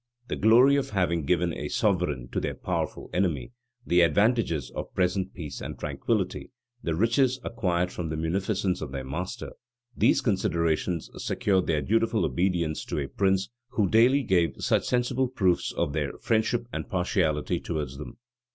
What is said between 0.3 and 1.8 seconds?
glory of having given a